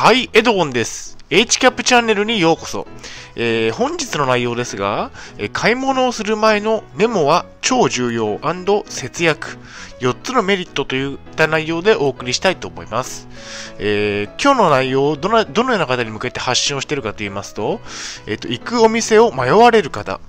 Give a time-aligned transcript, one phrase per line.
[0.00, 1.18] はい、エドゴンです。
[1.28, 2.86] HCAP チャンネルにようこそ。
[3.34, 8.38] えー、本日の内容ですが、えー、買い物をする前のメモは超重要
[8.86, 9.58] 節約。
[9.98, 13.26] 4つのメリットといった内容でお送りしたいと思います。
[13.80, 17.80] えー、今日の内容をどのどのような方に向けて発信をしているかと言いますと、
[18.28, 20.20] えっ、と、行くお店を迷われる方、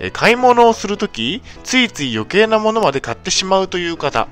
[0.00, 4.28] え買い物をするとき、ついつい余計なものまで買ってしまうという方、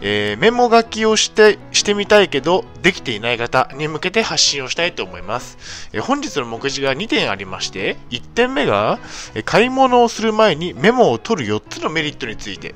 [0.00, 9.00] えー、メモ書きをしてしてみたいけどできていない方に向けて発信をしたいと思います、えー、本日の目次が2点ありまして1点目が、
[9.34, 12.74] えー、買い物をする前にメモを取る4つのメリットについて、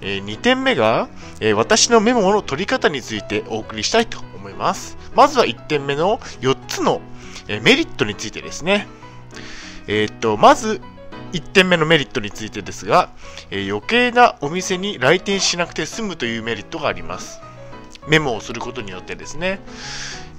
[0.00, 1.08] え2点目が、
[1.40, 4.96] え私のメモの取り方についてお送りしたいと思います。
[5.14, 7.00] まずは1点目の4つの、
[7.48, 8.86] えメリットについてですね。
[9.86, 10.80] えっとまず
[11.34, 13.10] 1点目のメリットについてですが、
[13.50, 17.40] えー、余計なお店に来店しなくて済むというメリットがあります。
[18.06, 19.60] メモをすることによってですね、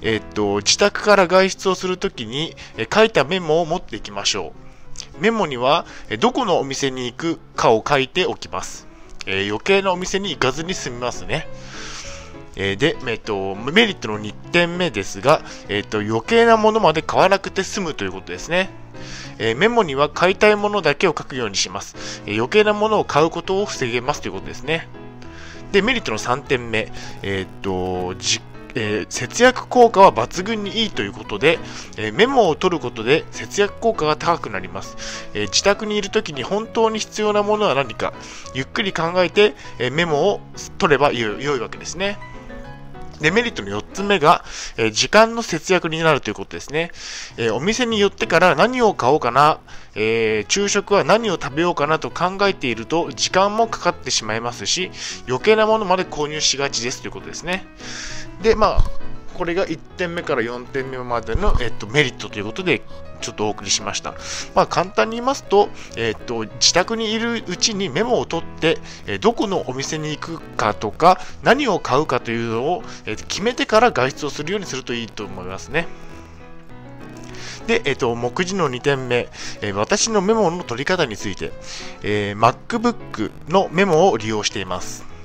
[0.00, 5.20] えー、っと、自宅から外出をするときに、えー、書いたメモを持っていきましょう。
[5.20, 8.86] メモには、えどこのお店に行くかを書いておきます。
[9.26, 11.46] え余計なお店に行かずに済みますね。
[12.56, 18.70] えで、えっと、メリットの2点目ですが、えっと、余計なものまで買わなくて済むということですね。
[19.38, 22.22] え、メモには買いたいものだけを書くようにします。
[22.26, 24.88] え、余計なものを買うことを防げますということですね。
[25.72, 26.92] で、メリットの3点目、
[27.22, 28.14] えー、っと、
[28.78, 31.58] えー、節約効果は抜群にいいということで、
[31.96, 38.12] えー、メモを取ることで節約効果が高くなります、えー、自宅にいるときに本当に必要なものは何か
[38.54, 40.40] ゆっくり考えて、えメモを
[40.76, 42.18] 取れば良いわけですね。
[43.20, 44.44] デメリットの4つ目が、
[44.76, 46.92] え、時間の節約になるということですね。
[47.36, 49.58] え、お店に寄ってから何を買おうかな、
[49.94, 54.90] え、昼食は何を食べようかなと考えていると時間もかかってしまいますし、
[55.26, 57.66] 余計なものまで購入しがちですということですね。
[58.42, 58.84] で、まあ、
[59.34, 62.82] これが1点目から4点目までの、えっと、メリットということで、
[63.20, 64.14] ちょっとお送りしました。
[64.54, 75.86] まあ、簡単に言いますと、えっと、自宅にいるうちにメモを取って、えどこのお店に行くかとか、何を買うかというのを、え決めてから外出をするようにするといいと思いますね。
[77.66, 79.28] で、えっ、と、目次の2点目、
[79.60, 81.52] えー、私のメモの取り方について、
[82.02, 85.15] えー、MacBook のメモを利用しています。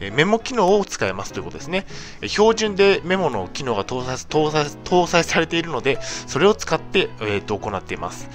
[0.00, 1.86] メモ機能を使えますということですね。
[2.26, 8.28] 標準でメモの機能が搭載搭載搭載されているので、それを使って、えー、と行っています。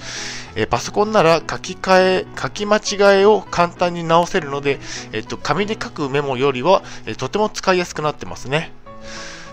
[0.68, 4.80] パソコンなら書き換え、書き間違えを簡単に直せるので、
[5.12, 8.72] えー、と紙で書くメモよりは、えとても使いやすくなってますね。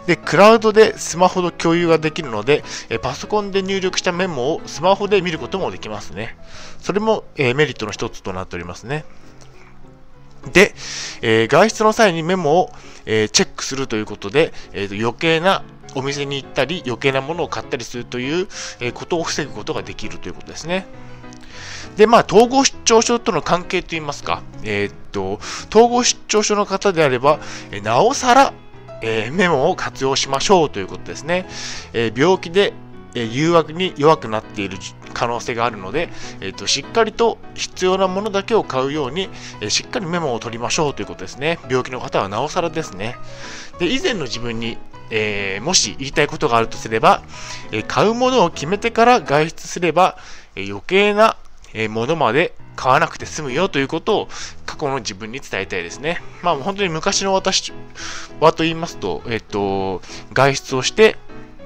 [0.08, 6.36] で、クラウドでスマホと共有ができるので、えパソコンで入力したメモをスマホで見ることもできますね。
[6.82, 9.06] それも、えメリットの一つとなっておりますね。
[10.54, 10.74] で、
[11.22, 12.72] えー、外出の際にメモを、
[13.06, 15.64] えー、チェックするということで、えー、余計な
[15.96, 18.48] お店に行ったり余計なものを買ったりするという、
[18.80, 20.86] えことを防ぐことができるということですね。
[21.98, 25.40] で、まあ、統合失調症との関係といいますか、え、っと、
[25.70, 27.40] 統合失調症の方であれば、
[27.72, 28.54] えなおさら、
[29.02, 31.48] えメモを活用しましょうということですね。
[31.94, 32.74] え病気で
[33.16, 34.78] え誘惑に弱くなっている
[35.20, 36.08] 可能性があるので、
[36.40, 41.60] えーと、しっかりと必要なものだけを買うように、え、しっかりメモを取りましょうということですね。
[41.70, 43.18] 病気の方はなおさらですね。
[43.80, 44.78] で、以前の自分に、
[45.12, 47.22] えー、もし言いたいことがあるとすれば、
[47.74, 50.18] え買うものを決めてから外出すれば、
[50.56, 51.36] え余計な
[51.90, 54.30] ものまで買わなくて済むよということを
[54.66, 56.22] 過去の自分に伝えたいですね。
[56.44, 57.74] まあ本当に昔の私
[58.40, 60.02] はと言いますと、えっ、と、
[60.32, 61.18] 外出をして、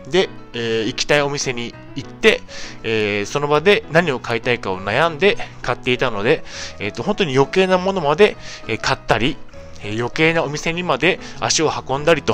[0.09, 2.41] で、えー、行きたいお店に行って、
[2.83, 6.43] えー、その場で何を買いたいかを悩んで買っていたので、
[6.79, 8.37] えーと、本当に余計なものまで、
[8.67, 9.37] え買ったり、
[9.83, 12.33] え余計なお店にまで足を運んだりと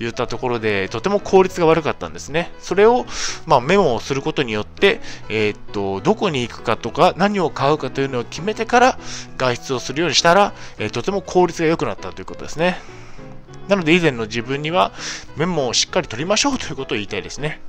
[0.00, 2.50] いったところで、とても効率が悪かったんですね。
[2.58, 3.06] それを、
[3.46, 8.98] まあ、メモをすることによって、えー、っと、どこに行くかとか、何を買うかというのを決めてから
[9.36, 12.80] 外出をするようにしたら、えー、とても効率が良くなったということですね。
[13.68, 14.92] なので以前の自分には
[15.36, 17.60] メモをしっかり取りましょうということを言いたいですね。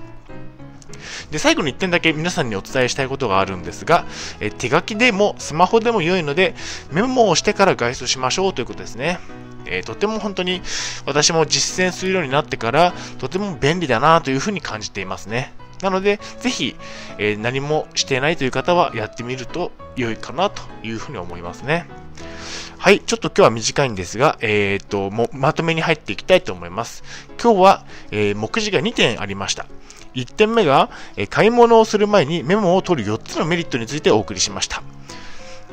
[1.31, 4.06] で、最後に1点だけ皆さんにお伝えしたいことがあるんですが、
[4.40, 6.56] え手書きでもスマホでも良いので、
[6.92, 9.19] メモをしてから外出しましょうということですね。
[9.66, 10.62] えー、とても本当に
[11.06, 15.54] 私も実践するようになってから、とても便利だなというふうに感じていますね。
[15.81, 16.75] なので、ぜひ、
[17.18, 21.86] えー、何もしていないという方はやってみると良いかなというふうに思いますね。
[22.90, 27.04] はい、ちょっと今日は短いんですが、えー、っと、も、まとめに入っていきたいと思います。
[27.40, 29.68] 今日は、えー、目次が2点ありました。
[30.16, 34.82] 1点目が、え、買い物をする前にメモを取る4つのメリットについてお送りしました。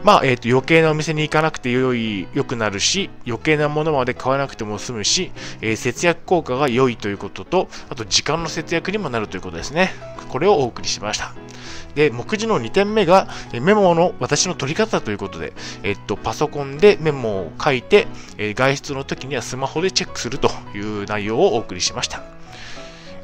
[0.05, 5.33] まあ、えっ、と、余計なお店に行かなくて良い、良くなるし、余計なものまで買わなくても済むし、
[5.63, 9.95] えー、節約効果が良いということと、あと時間の節約にもなるということですね。
[10.29, 11.33] これをお送りしました。
[11.95, 15.53] で、目次の2点目が、メモの私の取り方ということで、
[15.83, 18.07] えっと、パソコンでメモを書いて、
[18.39, 22.23] え外出の時にはスマホでチェックするという内容をお送りしました。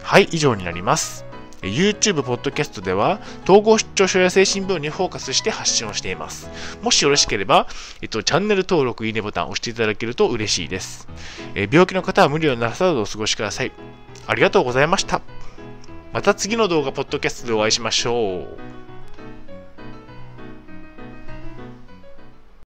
[0.02, 1.24] はい、以上になります。
[1.62, 6.50] YouTube、ポッドキャストでは、統合失調症や精神病にフォーカスして発信をしています。
[6.82, 7.68] もしよろしければ、
[8.00, 11.08] えっと、チャンネル登録、いいねボタンを押していただけると嬉しいです。
[11.54, 13.72] え病気の方は無理をなさらずお過ごしください。
[14.26, 15.20] ありがとうございました。
[16.12, 18.81] また次の動画、ポッドキャストでお会いしましょう。